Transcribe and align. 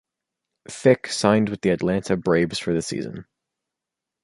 Fick 0.67 1.05
signed 1.05 1.47
with 1.49 1.61
the 1.61 1.69
Atlanta 1.69 2.17
Braves 2.17 2.57
for 2.57 2.73
the 2.73 2.81
season. 2.81 3.27